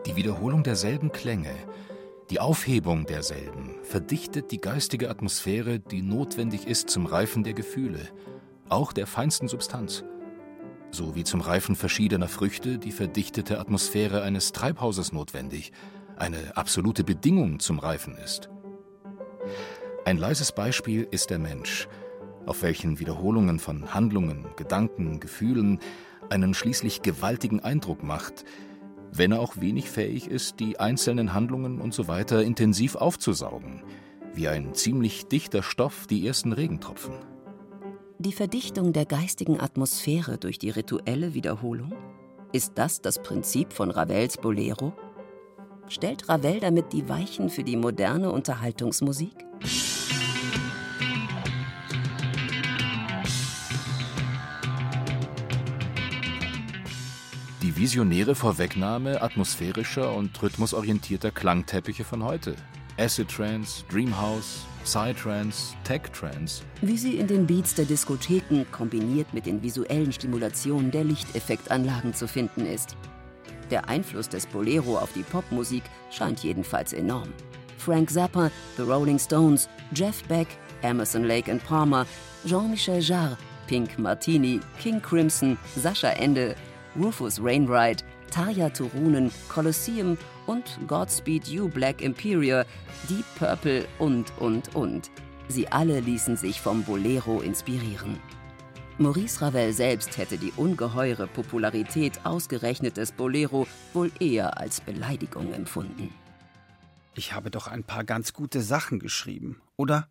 Die 0.06 0.16
Wiederholung 0.16 0.64
derselben 0.64 1.12
Klänge, 1.12 1.54
die 2.30 2.40
Aufhebung 2.40 3.06
derselben 3.06 3.74
verdichtet 3.82 4.50
die 4.50 4.60
geistige 4.60 5.10
Atmosphäre, 5.10 5.78
die 5.78 6.02
notwendig 6.02 6.66
ist 6.66 6.90
zum 6.90 7.06
Reifen 7.06 7.44
der 7.44 7.54
Gefühle, 7.54 8.00
auch 8.68 8.92
der 8.92 9.06
feinsten 9.06 9.48
Substanz 9.48 10.04
so 10.94 11.14
wie 11.14 11.24
zum 11.24 11.40
Reifen 11.40 11.76
verschiedener 11.76 12.28
Früchte 12.28 12.78
die 12.78 12.92
verdichtete 12.92 13.58
Atmosphäre 13.58 14.22
eines 14.22 14.52
Treibhauses 14.52 15.12
notwendig, 15.12 15.72
eine 16.16 16.56
absolute 16.56 17.02
Bedingung 17.02 17.58
zum 17.58 17.80
Reifen 17.80 18.16
ist. 18.16 18.48
Ein 20.04 20.16
leises 20.16 20.52
Beispiel 20.52 21.06
ist 21.10 21.30
der 21.30 21.38
Mensch, 21.38 21.88
auf 22.46 22.62
welchen 22.62 23.00
Wiederholungen 23.00 23.58
von 23.58 23.92
Handlungen, 23.92 24.46
Gedanken, 24.56 25.18
Gefühlen 25.18 25.80
einen 26.30 26.54
schließlich 26.54 27.02
gewaltigen 27.02 27.60
Eindruck 27.60 28.02
macht, 28.02 28.44
wenn 29.16 29.32
er 29.32 29.40
auch 29.40 29.60
wenig 29.60 29.90
fähig 29.90 30.28
ist, 30.28 30.58
die 30.60 30.80
einzelnen 30.80 31.32
Handlungen 31.32 31.80
usw. 31.80 32.24
So 32.28 32.38
intensiv 32.38 32.96
aufzusaugen, 32.96 33.82
wie 34.34 34.48
ein 34.48 34.74
ziemlich 34.74 35.26
dichter 35.26 35.62
Stoff 35.62 36.06
die 36.08 36.26
ersten 36.26 36.52
Regentropfen. 36.52 37.14
Die 38.18 38.32
Verdichtung 38.32 38.92
der 38.92 39.06
geistigen 39.06 39.60
Atmosphäre 39.60 40.38
durch 40.38 40.58
die 40.58 40.70
rituelle 40.70 41.34
Wiederholung? 41.34 41.92
Ist 42.52 42.72
das 42.76 43.00
das 43.00 43.22
Prinzip 43.22 43.72
von 43.72 43.90
Ravels 43.90 44.36
Bolero? 44.36 44.92
Stellt 45.88 46.28
Ravel 46.28 46.60
damit 46.60 46.92
die 46.92 47.08
Weichen 47.08 47.50
für 47.50 47.64
die 47.64 47.76
moderne 47.76 48.30
Unterhaltungsmusik? 48.30 49.34
Die 57.64 57.78
visionäre 57.78 58.34
Vorwegnahme 58.34 59.22
atmosphärischer 59.22 60.14
und 60.14 60.42
rhythmusorientierter 60.42 61.30
Klangteppiche 61.30 62.04
von 62.04 62.22
heute. 62.22 62.56
Acid 62.98 63.26
Trance, 63.30 63.84
Dreamhouse, 63.90 64.66
Psytrance, 64.84 65.74
Tech-Trance. 65.82 66.62
Wie 66.82 66.98
sie 66.98 67.16
in 67.16 67.26
den 67.26 67.46
Beats 67.46 67.74
der 67.74 67.86
Diskotheken 67.86 68.66
kombiniert 68.70 69.32
mit 69.32 69.46
den 69.46 69.62
visuellen 69.62 70.12
Stimulationen 70.12 70.90
der 70.90 71.04
Lichteffektanlagen 71.04 72.12
zu 72.12 72.28
finden 72.28 72.66
ist. 72.66 72.98
Der 73.70 73.88
Einfluss 73.88 74.28
des 74.28 74.44
Bolero 74.44 74.98
auf 74.98 75.14
die 75.14 75.22
Popmusik 75.22 75.84
scheint 76.10 76.44
jedenfalls 76.44 76.92
enorm. 76.92 77.30
Frank 77.78 78.10
Zappa, 78.10 78.50
The 78.76 78.82
Rolling 78.82 79.18
Stones, 79.18 79.70
Jeff 79.94 80.22
Beck, 80.24 80.48
Emerson 80.82 81.24
Lake 81.24 81.50
and 81.50 81.64
Palmer, 81.64 82.04
Jean-Michel 82.44 83.00
Jarre, 83.00 83.38
Pink 83.66 83.98
Martini, 83.98 84.60
King 84.78 85.00
Crimson, 85.00 85.56
Sascha 85.74 86.10
Ende, 86.10 86.56
Rufus 86.96 87.42
Wainwright, 87.42 88.04
Tarja 88.30 88.70
Turunen, 88.70 89.30
Colosseum 89.48 90.16
und 90.46 90.78
Godspeed 90.86 91.46
You 91.46 91.68
Black 91.68 92.00
Imperial, 92.00 92.66
Deep 93.08 93.24
Purple 93.38 93.86
und, 93.98 94.32
und, 94.38 94.74
und. 94.74 95.10
Sie 95.48 95.68
alle 95.68 96.00
ließen 96.00 96.36
sich 96.36 96.60
vom 96.60 96.84
Bolero 96.84 97.40
inspirieren. 97.40 98.18
Maurice 98.98 99.42
Ravel 99.42 99.72
selbst 99.72 100.16
hätte 100.18 100.38
die 100.38 100.52
ungeheure 100.56 101.26
Popularität 101.26 102.24
ausgerechnet 102.24 102.96
des 102.96 103.12
Bolero 103.12 103.66
wohl 103.92 104.12
eher 104.20 104.58
als 104.58 104.80
Beleidigung 104.80 105.52
empfunden. 105.52 106.14
Ich 107.16 107.32
habe 107.32 107.50
doch 107.50 107.66
ein 107.66 107.84
paar 107.84 108.04
ganz 108.04 108.32
gute 108.32 108.60
Sachen 108.60 108.98
geschrieben, 108.98 109.60
oder? 109.76 110.08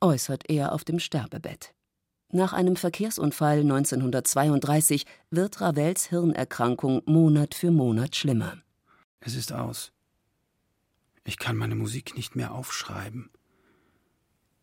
äußert 0.00 0.48
er 0.48 0.72
auf 0.72 0.84
dem 0.84 0.98
Sterbebett. 0.98 1.74
Nach 2.32 2.52
einem 2.52 2.76
Verkehrsunfall 2.76 3.60
1932 3.60 5.04
wird 5.30 5.60
Ravels 5.60 6.06
Hirnerkrankung 6.10 7.02
Monat 7.04 7.56
für 7.56 7.72
Monat 7.72 8.14
schlimmer. 8.14 8.58
Es 9.18 9.34
ist 9.34 9.52
aus. 9.52 9.90
Ich 11.24 11.38
kann 11.38 11.56
meine 11.56 11.74
Musik 11.74 12.16
nicht 12.16 12.36
mehr 12.36 12.54
aufschreiben. 12.54 13.30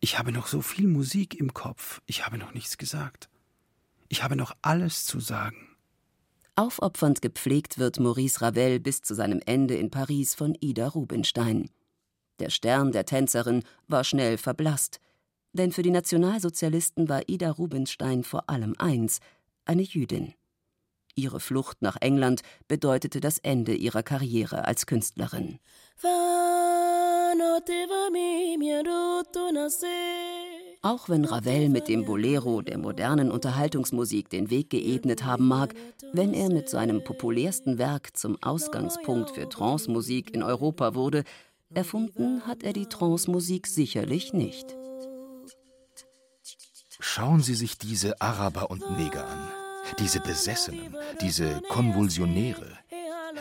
Ich 0.00 0.18
habe 0.18 0.32
noch 0.32 0.46
so 0.46 0.62
viel 0.62 0.88
Musik 0.88 1.38
im 1.38 1.52
Kopf, 1.52 2.00
ich 2.06 2.24
habe 2.24 2.38
noch 2.38 2.54
nichts 2.54 2.78
gesagt. 2.78 3.28
Ich 4.08 4.22
habe 4.22 4.34
noch 4.34 4.56
alles 4.62 5.04
zu 5.04 5.20
sagen. 5.20 5.76
Aufopfernd 6.54 7.20
gepflegt 7.20 7.78
wird 7.78 8.00
Maurice 8.00 8.40
Ravel 8.40 8.80
bis 8.80 9.02
zu 9.02 9.14
seinem 9.14 9.42
Ende 9.44 9.76
in 9.76 9.90
Paris 9.90 10.34
von 10.34 10.56
Ida 10.58 10.88
Rubinstein. 10.88 11.68
Der 12.38 12.48
Stern 12.48 12.92
der 12.92 13.04
Tänzerin 13.04 13.62
war 13.88 14.04
schnell 14.04 14.38
verblasst, 14.38 15.00
denn 15.52 15.72
für 15.72 15.82
die 15.82 15.90
Nationalsozialisten 15.90 17.08
war 17.08 17.28
Ida 17.28 17.50
Rubinstein 17.50 18.24
vor 18.24 18.48
allem 18.48 18.74
eins 18.78 19.20
eine 19.64 19.82
Jüdin. 19.82 20.34
Ihre 21.14 21.40
Flucht 21.40 21.82
nach 21.82 21.96
England 22.00 22.42
bedeutete 22.68 23.20
das 23.20 23.38
Ende 23.38 23.74
ihrer 23.74 24.04
Karriere 24.04 24.66
als 24.66 24.86
Künstlerin. 24.86 25.58
Auch 30.82 31.08
wenn 31.08 31.24
Ravel 31.24 31.68
mit 31.68 31.88
dem 31.88 32.04
Bolero 32.04 32.62
der 32.62 32.78
modernen 32.78 33.32
Unterhaltungsmusik 33.32 34.30
den 34.30 34.48
Weg 34.48 34.70
geebnet 34.70 35.24
haben 35.24 35.48
mag, 35.48 35.74
wenn 36.12 36.32
er 36.32 36.50
mit 36.50 36.68
seinem 36.68 37.02
populärsten 37.02 37.78
Werk 37.78 38.16
zum 38.16 38.40
Ausgangspunkt 38.40 39.32
für 39.32 39.48
Trance-Musik 39.48 40.32
in 40.32 40.44
Europa 40.44 40.94
wurde, 40.94 41.24
erfunden 41.74 42.46
hat 42.46 42.62
er 42.62 42.72
die 42.72 42.86
Trance-Musik 42.86 43.66
sicherlich 43.66 44.32
nicht. 44.32 44.77
Schauen 47.00 47.42
Sie 47.42 47.54
sich 47.54 47.78
diese 47.78 48.20
Araber 48.20 48.70
und 48.70 48.98
Neger 48.98 49.24
an, 49.28 49.48
diese 50.00 50.20
Besessenen, 50.20 50.96
diese 51.20 51.60
Konvulsionäre, 51.68 52.66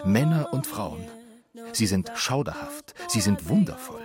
Männer 0.05 0.53
und 0.53 0.67
Frauen. 0.67 1.03
Sie 1.73 1.87
sind 1.87 2.11
schauderhaft, 2.15 2.93
sie 3.07 3.19
sind 3.19 3.49
wundervoll. 3.49 4.01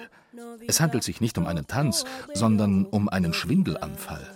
Es 0.67 0.81
handelt 0.81 1.05
sich 1.05 1.21
nicht 1.21 1.37
um 1.37 1.47
einen 1.47 1.67
Tanz, 1.67 2.05
sondern 2.33 2.87
um 2.87 3.11
einen 3.11 3.35
Schwindelanfall. 3.35 4.27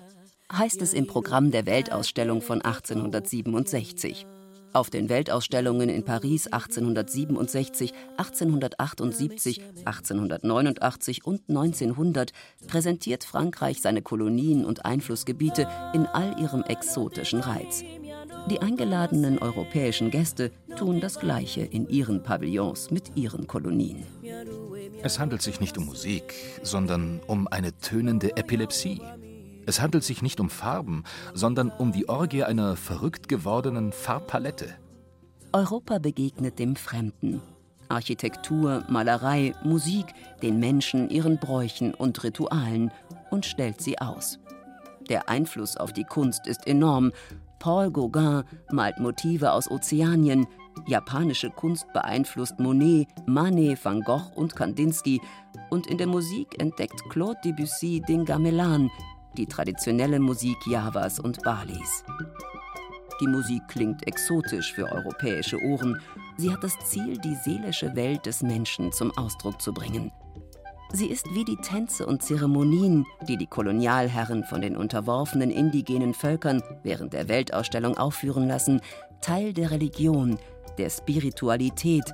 Heißt 0.52 0.82
es 0.82 0.92
im 0.92 1.06
Programm 1.06 1.50
der 1.50 1.64
Weltausstellung 1.64 2.42
von 2.42 2.60
1867. 2.60 4.26
Auf 4.72 4.90
den 4.90 5.08
Weltausstellungen 5.08 5.88
in 5.88 6.04
Paris 6.04 6.46
1867, 6.48 7.92
1878, 8.16 9.62
1889 9.84 11.24
und 11.24 11.48
1900 11.48 12.32
präsentiert 12.66 13.24
Frankreich 13.24 13.80
seine 13.80 14.02
Kolonien 14.02 14.64
und 14.64 14.84
Einflussgebiete 14.84 15.66
in 15.94 16.06
all 16.06 16.38
ihrem 16.40 16.62
exotischen 16.62 17.40
Reiz. 17.40 17.84
Die 18.50 18.60
eingeladenen 18.60 19.38
europäischen 19.38 20.10
Gäste 20.10 20.52
tun 20.76 21.00
das 21.00 21.18
Gleiche 21.18 21.62
in 21.62 21.88
ihren 21.88 22.22
Pavillons 22.22 22.90
mit 22.90 23.16
ihren 23.16 23.46
Kolonien. 23.46 24.04
Es 25.02 25.18
handelt 25.18 25.42
sich 25.42 25.60
nicht 25.60 25.76
um 25.78 25.86
Musik, 25.86 26.34
sondern 26.62 27.20
um 27.26 27.48
eine 27.48 27.76
tönende 27.78 28.36
Epilepsie. 28.36 29.00
Es 29.66 29.80
handelt 29.80 30.04
sich 30.04 30.22
nicht 30.22 30.38
um 30.38 30.48
Farben, 30.48 31.02
sondern 31.34 31.70
um 31.70 31.90
die 31.92 32.08
Orgie 32.08 32.44
einer 32.44 32.76
verrückt 32.76 33.28
gewordenen 33.28 33.90
Farbpalette. 33.92 34.76
Europa 35.52 35.98
begegnet 35.98 36.60
dem 36.60 36.76
Fremden. 36.76 37.42
Architektur, 37.88 38.84
Malerei, 38.88 39.54
Musik, 39.64 40.06
den 40.42 40.60
Menschen, 40.60 41.10
ihren 41.10 41.38
Bräuchen 41.38 41.94
und 41.94 42.22
Ritualen 42.22 42.92
und 43.30 43.44
stellt 43.44 43.80
sie 43.80 43.98
aus. 43.98 44.38
Der 45.08 45.28
Einfluss 45.28 45.76
auf 45.76 45.92
die 45.92 46.04
Kunst 46.04 46.46
ist 46.46 46.66
enorm. 46.66 47.12
Paul 47.58 47.90
Gauguin 47.90 48.44
malt 48.70 48.98
Motive 48.98 49.52
aus 49.52 49.70
Ozeanien, 49.70 50.46
Japanische 50.86 51.50
Kunst 51.50 51.92
beeinflusst 51.92 52.60
Monet, 52.60 53.08
Manet, 53.26 53.82
Van 53.84 54.02
Gogh 54.02 54.30
und 54.34 54.54
Kandinsky 54.54 55.20
und 55.70 55.86
in 55.86 55.98
der 55.98 56.06
Musik 56.06 56.60
entdeckt 56.60 57.02
Claude 57.08 57.40
Debussy 57.42 58.02
den 58.06 58.24
Gamelan, 58.24 58.90
die 59.36 59.46
traditionelle 59.46 60.18
Musik 60.18 60.56
Javas 60.66 61.20
und 61.20 61.42
Balis. 61.42 62.04
Die 63.20 63.26
Musik 63.26 63.62
klingt 63.68 64.06
exotisch 64.06 64.72
für 64.74 64.90
europäische 64.92 65.58
Ohren. 65.62 66.00
Sie 66.36 66.52
hat 66.52 66.62
das 66.62 66.78
Ziel, 66.84 67.18
die 67.18 67.34
seelische 67.34 67.94
Welt 67.96 68.26
des 68.26 68.42
Menschen 68.42 68.92
zum 68.92 69.16
Ausdruck 69.16 69.60
zu 69.62 69.72
bringen. 69.72 70.10
Sie 70.92 71.06
ist 71.06 71.26
wie 71.34 71.44
die 71.44 71.56
Tänze 71.56 72.06
und 72.06 72.22
Zeremonien, 72.22 73.06
die 73.26 73.36
die 73.36 73.46
Kolonialherren 73.46 74.44
von 74.44 74.60
den 74.60 74.76
unterworfenen 74.76 75.50
indigenen 75.50 76.14
Völkern 76.14 76.62
während 76.82 77.12
der 77.12 77.28
Weltausstellung 77.28 77.96
aufführen 77.96 78.46
lassen, 78.46 78.80
Teil 79.20 79.52
der 79.52 79.70
Religion, 79.70 80.38
der 80.78 80.90
Spiritualität. 80.90 82.04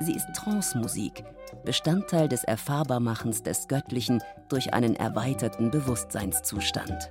Sie 0.00 0.12
ist 0.12 0.26
Trance-Musik, 0.34 1.24
Bestandteil 1.64 2.28
des 2.28 2.44
Erfahrbarmachens 2.44 3.42
des 3.42 3.68
Göttlichen 3.68 4.22
durch 4.48 4.74
einen 4.74 4.96
erweiterten 4.96 5.70
Bewusstseinszustand. 5.70 7.10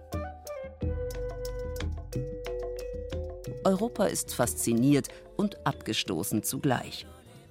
Europa 3.64 4.06
ist 4.06 4.34
fasziniert 4.34 5.10
und 5.38 5.66
abgestoßen 5.66 6.44
zugleich. 6.44 7.06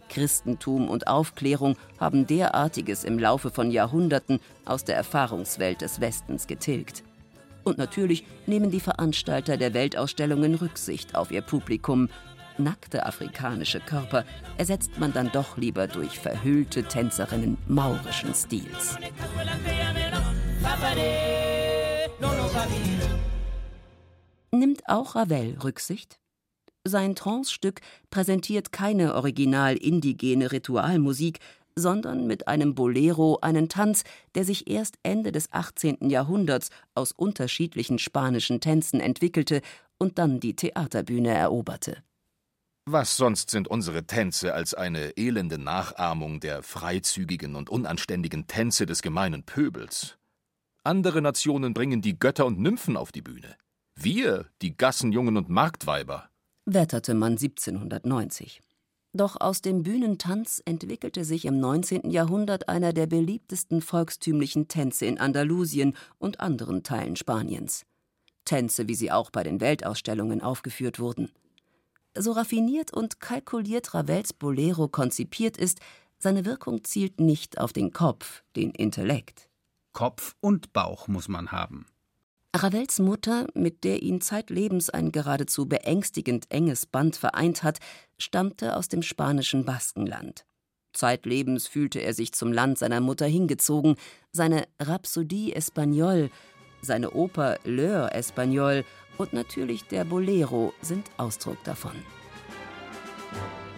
Christentum 0.09 0.89
und 0.89 1.07
Aufklärung 1.07 1.77
haben 2.01 2.27
derartiges 2.27 3.05
im 3.05 3.19
Laufe 3.19 3.51
von 3.51 3.71
Jahrhunderten 3.71 4.41
aus 4.65 4.85
der 4.85 4.97
Erfahrungswelt 4.97 5.83
des 5.83 6.01
Westens 6.01 6.47
getilgt. 6.47 7.05
Und 7.65 7.77
natürlich 7.77 8.25
nehmen 8.47 8.71
die 8.71 8.81
Veranstalter 8.81 9.59
der 9.59 9.75
Weltausstellungen 9.75 10.55
Rücksicht 10.55 11.15
auf 11.15 11.31
ihr 11.31 11.43
Publikum 11.43 12.09
nackte 12.59 13.07
afrikanische 13.07 13.81
Körper 13.81 14.25
ersetzt 14.57 14.99
man 14.99 15.13
dann 15.13 15.31
doch 15.33 15.57
lieber 15.57 15.87
durch 15.87 16.19
verhüllte 16.19 16.85
Tänzerinnen 16.85 17.59
maurischen 17.67 18.35
Stils. 18.35 18.97
Nimmt 24.51 24.89
auch 24.89 25.15
Ravel 25.15 25.59
Rücksicht? 25.63 26.19
Sein 26.85 27.15
Trance-Stück 27.15 27.81
präsentiert 28.11 28.73
keine 28.73 29.15
original 29.15 29.77
indigene 29.77 30.53
Ritualmusik, 30.53 31.39
sondern 31.79 32.27
mit 32.27 32.49
einem 32.49 32.75
Bolero 32.75 33.39
einen 33.41 33.69
Tanz, 33.69 34.05
der 34.35 34.45
sich 34.45 34.69
erst 34.69 34.99
Ende 35.03 35.33
des 35.33 35.53
18. 35.53 36.11
Jahrhunderts 36.11 36.71
aus 36.95 37.13
unterschiedlichen 37.13 37.99
spanischen 37.99 38.61
Tänzen 38.61 39.01
entwickelte 39.01 39.63
und 39.99 40.19
dann 40.19 40.41
die 40.41 40.57
Theaterbühne 40.57 41.31
eroberte. 41.31 42.03
Was 42.91 43.19
sonst 43.19 43.51
sind 43.51 43.69
unsere 43.69 44.05
Tänze 44.05 44.55
als 44.55 44.73
eine 44.73 45.11
elende 45.19 45.59
Nachahmung 45.59 46.41
der 46.41 46.63
freizügigen 46.63 47.55
und 47.55 47.69
unanständigen 47.69 48.47
Tänze 48.47 48.87
des 48.87 49.03
gemeinen 49.03 49.43
Pöbels? 49.43 50.17
Andere 50.85 51.21
Nationen 51.21 51.75
bringen 51.75 52.01
die 52.01 52.19
Götter 52.19 52.47
und 52.47 52.59
Nymphen 52.59 52.97
auf 52.97 53.13
die 53.13 53.21
Bühne. 53.21 53.57
Wir, 53.95 54.47
die 54.63 54.75
Gassenjungen 54.75 55.37
und 55.37 55.51
Marktweiber. 55.51 56.31
Wetterte 56.65 57.13
man 57.13 57.33
1790. 57.33 58.63
Doch 59.13 59.39
aus 59.39 59.61
dem 59.61 59.83
Bühnentanz 59.83 60.63
entwickelte 60.65 61.27
sich 61.27 61.45
im 61.45 61.61
19. 61.61 62.11
Jahrhundert 62.11 62.71
einer 62.71 62.95
der 62.95 63.07
beliebtesten 63.07 63.83
volkstümlichen 63.83 64.67
Tänze 64.67 65.05
in 65.05 65.19
Andalusien 65.19 65.95
und 66.17 66.41
anderen 66.41 66.85
Teilen 66.85 67.17
Spaniens. 67.17 67.85
Tänze, 68.47 68.89
wie 68.89 68.95
sie 68.95 69.13
auch 69.13 69.29
bei 69.29 69.43
den 69.43 69.61
Weltausstellungen 69.61 70.41
aufgeführt 70.41 70.99
wurden. 70.99 71.31
So 72.19 72.33
raffiniert 72.33 72.93
und 72.93 73.21
kalkuliert 73.21 73.95
Ravels 73.95 74.33
Bolero 74.33 74.89
konzipiert 74.89 75.57
ist, 75.57 75.79
seine 76.19 76.45
Wirkung 76.45 76.83
zielt 76.83 77.21
nicht 77.21 77.59
auf 77.59 77.73
den 77.73 77.93
Kopf, 77.93 78.43
den 78.57 78.73
Intellekt. 78.73 79.49
Kopf 79.93 80.35
und 80.41 80.73
Bauch 80.73 81.07
muss 81.07 81.29
man 81.29 81.53
haben. 81.53 81.87
Ravels 82.57 82.99
Mutter, 82.99 83.47
mit 83.55 83.85
der 83.85 84.03
ihn 84.03 84.21
zeitlebens 84.21 84.91
ein 84.91 85.13
geradezu 85.13 85.67
beängstigend 85.67 86.47
enges 86.51 86.87
Band 86.87 87.15
vereint 87.15 87.63
hat, 87.63 87.79
stammte 88.19 88.75
aus 88.75 88.89
dem 88.89 89.03
spanischen 89.03 89.65
Baskenland. 89.65 90.45
Zeitlebens 90.93 91.69
fühlte 91.69 92.01
er 92.01 92.15
sich 92.15 92.33
zum 92.33 92.53
Land 92.53 92.79
seiner 92.79 93.01
Mutter 93.01 93.27
hingezogen. 93.27 93.95
Seine 94.33 94.67
Rhapsodie 94.81 95.53
Espagnole, 95.53 96.31
seine 96.83 97.13
Oper 97.13 97.59
L'Heure 97.65 98.11
Espagnole 98.11 98.85
und 99.19 99.33
natürlich 99.33 99.85
der 99.85 100.05
Bolero 100.05 100.73
sind 100.81 101.11
Ausdruck 101.17 101.63
davon. 101.65 101.93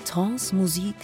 Trance-Musik, 0.05 0.95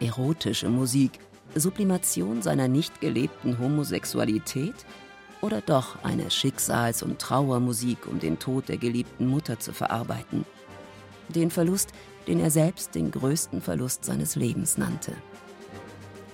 erotische 0.00 0.68
Musik, 0.68 1.12
Sublimation 1.54 2.42
seiner 2.42 2.68
nicht 2.68 3.00
gelebten 3.00 3.58
Homosexualität 3.58 4.74
oder 5.40 5.60
doch 5.60 6.02
eine 6.02 6.30
Schicksals- 6.30 7.02
und 7.02 7.18
Trauermusik, 7.18 8.06
um 8.06 8.18
den 8.18 8.38
Tod 8.38 8.68
der 8.68 8.78
geliebten 8.78 9.26
Mutter 9.26 9.60
zu 9.60 9.72
verarbeiten. 9.72 10.44
Den 11.28 11.50
Verlust, 11.50 11.90
den 12.26 12.40
er 12.40 12.50
selbst 12.50 12.94
den 12.94 13.10
größten 13.10 13.60
Verlust 13.60 14.04
seines 14.04 14.36
Lebens 14.36 14.78
nannte. 14.78 15.12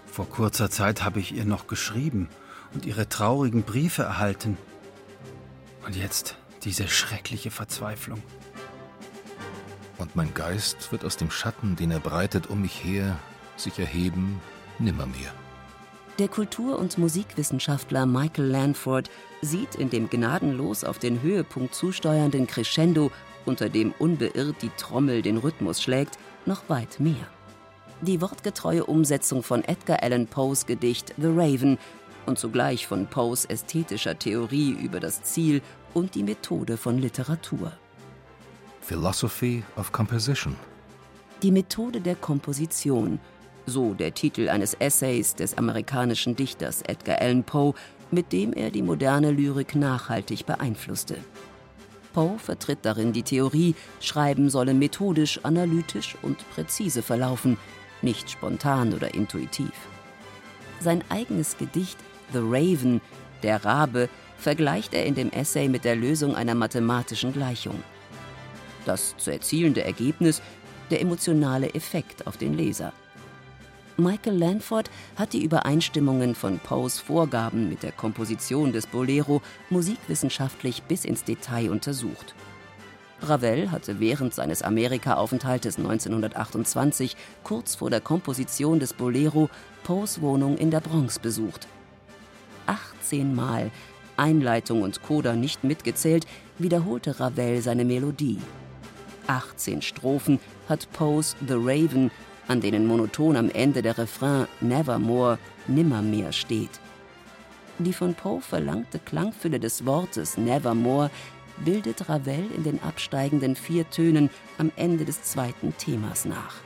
Vor 0.07 0.29
kurzer 0.29 0.71
Zeit 0.71 1.05
habe 1.05 1.21
ich 1.21 1.33
ihr 1.33 1.45
noch 1.45 1.67
geschrieben 1.67 2.29
und 2.75 2.87
ihre 2.87 3.09
traurigen 3.09 3.63
Briefe 3.63 4.03
erhalten. 4.03 4.57
Und 5.85 5.97
jetzt 5.97 6.37
diese 6.65 6.89
schreckliche 6.89 7.51
Verzweiflung. 7.51 8.23
Und 9.99 10.17
mein 10.17 10.33
Geist 10.33 10.93
wird 10.93 11.05
aus 11.05 11.17
dem 11.17 11.31
Schatten, 11.31 11.77
den 11.77 11.91
er 11.91 12.01
breitet 12.01 12.49
um 12.49 12.63
mich 12.63 12.83
her, 12.83 13.19
sich 13.57 13.79
erheben, 13.79 14.41
nimmermehr. 14.79 15.33
Der 16.19 16.29
Kultur- 16.29 16.79
und 16.79 16.99
Musikwissenschaftler 16.99 18.07
Michael 18.07 18.47
Lanford 18.47 19.11
sieht 19.43 19.75
in 19.75 19.91
dem 19.91 20.11
gnadenlos 20.11 20.85
auf 20.85 20.99
den 20.99 21.23
Höhepunkt 21.23 21.75
zusteuernden 21.75 22.47
Crescendo, 22.47 23.11
unter 23.47 23.69
dem 23.69 23.93
unbeirrt 23.99 24.61
die 24.61 24.71
Trommel 24.77 25.23
den 25.23 25.39
Rhythmus 25.39 25.83
schlägt, 25.83 26.19
noch 26.47 26.69
weit 26.69 27.01
mehr. 27.01 27.27
Die 28.03 28.21
wortgetreue 28.21 28.85
Umsetzung 28.87 29.43
von 29.43 29.63
Edgar 29.65 30.03
Allan 30.03 30.27
Poes 30.27 30.65
Gedicht 30.65 31.15
The 31.19 31.29
Raven 31.29 31.79
und 32.31 32.39
zugleich 32.39 32.87
von 32.87 33.07
Poes 33.07 33.45
ästhetischer 33.45 34.19
Theorie 34.19 34.71
über 34.71 35.01
das 35.01 35.23
Ziel 35.23 35.61
und 35.93 36.15
die 36.15 36.23
Methode 36.23 36.77
von 36.77 36.99
Literatur. 36.99 37.73
Philosophy 38.81 39.63
of 39.77 39.93
Composition. 39.93 40.57
Die 41.43 41.51
Methode 41.51 42.01
der 42.01 42.15
Komposition, 42.15 43.19
so 43.67 43.95
der 43.95 44.15
Titel 44.15 44.49
eines 44.49 44.75
Essays 44.75 45.35
des 45.35 45.59
amerikanischen 45.59 46.37
Dichters 46.37 46.83
Edgar 46.83 47.21
Allan 47.21 47.45
Poe, 47.45 47.75
mit 48.11 48.33
dem 48.33 48.53
er 48.53 48.71
die 48.71 48.83
moderne 48.83 49.31
Lyrik 49.31 49.75
nachhaltig 49.75 50.47
beeinflusste. 50.47 51.17
Poe 52.13 52.39
vertritt 52.39 52.81
darin 52.83 53.13
die 53.13 53.23
Theorie, 53.23 53.75
Schreiben 54.01 54.51
solle 54.51 54.75
methodisch, 54.75 55.41
analytisch 55.45 56.17
und 56.23 56.49
präzise 56.51 57.03
verlaufen, 57.03 57.57
nicht 58.03 58.31
spontan 58.31 58.95
oder 58.95 59.15
intuitiv. 59.15 59.73
Sein 60.81 61.05
eigenes 61.11 61.59
Gedicht 61.59 61.99
The 62.33 62.41
Raven, 62.43 63.01
der 63.43 63.65
Rabe, 63.65 64.09
vergleicht 64.39 64.95
er 64.95 65.07
in 65.07 65.15
dem 65.15 65.31
Essay 65.31 65.69
mit 65.69 65.85
der 65.85 65.97
Lösung 65.97 66.35
einer 66.35 66.55
mathematischen 66.55 67.33
Gleichung. 67.33 67.83
Das 68.87 69.17
zu 69.19 69.31
erzielende 69.31 69.85
Ergebnis 69.85 70.41
der 70.91 71.01
emotionale 71.01 71.75
Effekt 71.75 72.27
auf 72.27 72.37
den 72.37 72.55
Leser. 72.55 72.93
Michael 73.97 74.39
Lanford 74.39 74.91
hat 75.17 75.35
die 75.35 75.45
Übereinstimmungen 75.45 76.35
von 76.35 76.59
Poes 76.59 76.99
Vorgaben 76.99 77.69
mit 77.69 77.83
der 77.83 77.93
Komposition 77.93 78.73
des 78.73 78.87
Bolero 78.87 79.43
musikwissenschaftlich 79.69 80.83
bis 80.85 81.05
ins 81.05 81.25
Detail 81.25 81.71
untersucht. 81.71 82.35
Ravel 83.21 83.71
hatte 83.71 84.01
während 84.01 84.33
seines 84.33 84.63
Amerika-Aufenthaltes 84.63 85.77
1928 85.77 87.17
kurz 87.45 87.75
vor 87.75 87.91
der 87.91 88.01
Komposition 88.01 88.81
des 88.81 88.95
Bolero 88.95 89.51
Poes 89.85 90.23
Wohnung 90.23 90.57
in 90.57 90.71
der 90.71 90.81
Bronx 90.81 91.19
besucht. 91.19 91.69
18 92.71 93.35
Mal, 93.35 93.71
Einleitung 94.17 94.83
und 94.83 95.03
Coda 95.03 95.35
nicht 95.35 95.65
mitgezählt, 95.65 96.27
wiederholte 96.59 97.19
Ravel 97.19 97.61
seine 97.63 97.85
Melodie. 97.85 98.39
18 99.27 99.83
Strophen 99.83 100.39
hat 100.69 100.91
Poes 100.93 101.37
The 101.47 101.55
Raven 101.57 102.11
an 102.51 102.61
denen 102.61 102.87
monoton 102.87 103.37
am 103.37 103.49
Ende 103.49 103.81
der 103.81 103.97
Refrain 103.97 104.47
Nevermore, 104.61 105.39
nimmermehr 105.69 106.33
steht. 106.33 106.81
Die 107.79 107.93
von 107.93 108.15
Poe 108.15 108.41
verlangte 108.41 108.99
Klangfülle 108.99 109.61
des 109.61 109.87
Wortes 109.87 110.37
Nevermore 110.37 111.11
bildet 111.65 112.09
Ravel 112.09 112.51
in 112.57 112.65
den 112.65 112.83
absteigenden 112.83 113.55
vier 113.55 113.89
Tönen 113.91 114.31
am 114.59 114.73
Ende 114.77 115.05
des 115.05 115.23
zweiten 115.23 115.75
Themas 115.79 116.25
nach. 116.25 116.57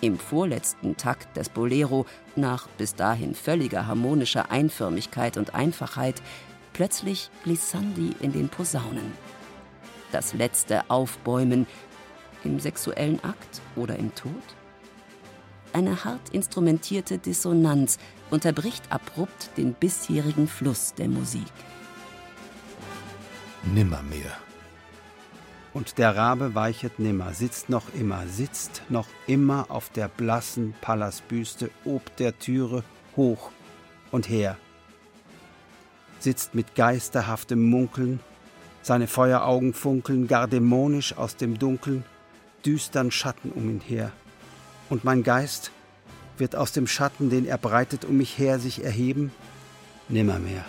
Im 0.00 0.18
vorletzten 0.18 0.96
Takt 0.96 1.36
des 1.36 1.48
Bolero, 1.48 2.06
nach 2.34 2.68
bis 2.78 2.94
dahin 2.94 3.34
völliger 3.34 3.86
harmonischer 3.86 4.50
Einförmigkeit 4.50 5.36
und 5.36 5.54
Einfachheit, 5.54 6.22
plötzlich 6.72 7.30
Glissandi 7.44 8.14
in 8.20 8.32
den 8.32 8.48
Posaunen. 8.48 9.12
Das 10.12 10.34
letzte 10.34 10.88
Aufbäumen 10.90 11.66
im 12.44 12.60
sexuellen 12.60 13.22
Akt 13.24 13.62
oder 13.74 13.96
im 13.96 14.14
Tod? 14.14 14.42
eine 15.76 16.04
hart 16.04 16.30
instrumentierte 16.30 17.18
Dissonanz 17.18 17.98
unterbricht 18.30 18.90
abrupt 18.90 19.50
den 19.58 19.74
bisherigen 19.74 20.48
Fluss 20.48 20.94
der 20.94 21.08
Musik. 21.08 21.52
Nimmermehr. 23.74 24.45
Und 25.76 25.98
der 25.98 26.16
Rabe 26.16 26.54
weichet 26.54 26.98
nimmer, 26.98 27.34
sitzt 27.34 27.68
noch 27.68 27.92
immer, 27.92 28.26
sitzt 28.28 28.80
noch 28.88 29.08
immer 29.26 29.66
auf 29.68 29.90
der 29.90 30.08
blassen 30.08 30.74
Pallasbüste 30.80 31.68
ob 31.84 32.16
der 32.16 32.38
Türe 32.38 32.82
hoch 33.14 33.50
und 34.10 34.26
her. 34.26 34.56
Sitzt 36.18 36.54
mit 36.54 36.76
geisterhaftem 36.76 37.62
Munkeln, 37.68 38.20
seine 38.80 39.06
Feueraugen 39.06 39.74
funkeln 39.74 40.28
gar 40.28 40.48
dämonisch 40.48 41.14
aus 41.14 41.36
dem 41.36 41.58
Dunkeln, 41.58 42.04
düstern 42.64 43.10
Schatten 43.10 43.52
um 43.52 43.68
ihn 43.68 43.80
her 43.80 44.12
und 44.88 45.04
mein 45.04 45.22
Geist 45.24 45.72
wird 46.38 46.56
aus 46.56 46.72
dem 46.72 46.86
Schatten, 46.86 47.28
den 47.28 47.44
er 47.44 47.58
breitet 47.58 48.06
um 48.06 48.16
mich 48.16 48.38
her, 48.38 48.58
sich 48.60 48.82
erheben? 48.82 49.30
Nimmermehr. 50.08 50.64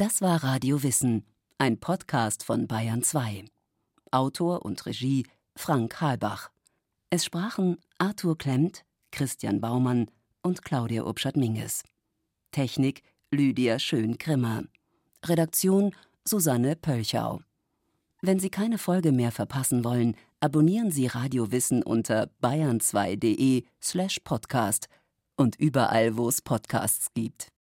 Das 0.00 0.22
war 0.22 0.42
Radio 0.42 0.82
Wissen, 0.82 1.26
ein 1.58 1.78
Podcast 1.78 2.42
von 2.42 2.66
Bayern 2.66 3.02
2. 3.02 3.44
Autor 4.10 4.64
und 4.64 4.86
Regie 4.86 5.26
Frank 5.54 6.00
Halbach. 6.00 6.50
Es 7.10 7.26
sprachen 7.26 7.76
Arthur 7.98 8.38
Klemmt, 8.38 8.86
Christian 9.12 9.60
Baumann 9.60 10.10
und 10.40 10.64
Claudia 10.64 11.04
Obschat-Minges. 11.04 11.82
Technik 12.50 13.02
Lydia 13.30 13.78
Schön-Grimmer. 13.78 14.62
Redaktion 15.22 15.94
Susanne 16.24 16.76
Pölchau. 16.76 17.42
Wenn 18.22 18.40
Sie 18.40 18.48
keine 18.48 18.78
Folge 18.78 19.12
mehr 19.12 19.32
verpassen 19.32 19.84
wollen, 19.84 20.16
abonnieren 20.40 20.90
Sie 20.90 21.08
Radio 21.08 21.52
Wissen 21.52 21.82
unter 21.82 22.30
bayern2.de 22.42 23.64
slash 23.82 24.20
podcast 24.24 24.88
und 25.36 25.56
überall, 25.56 26.16
wo 26.16 26.26
es 26.26 26.40
Podcasts 26.40 27.12
gibt. 27.12 27.52